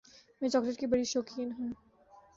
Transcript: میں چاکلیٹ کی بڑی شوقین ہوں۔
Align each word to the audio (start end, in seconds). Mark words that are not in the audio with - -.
میں 0.41 0.49
چاکلیٹ 0.49 0.77
کی 0.79 0.85
بڑی 0.85 1.03
شوقین 1.03 1.51
ہوں۔ 1.51 1.71